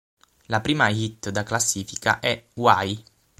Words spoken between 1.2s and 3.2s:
da classifica è "Why".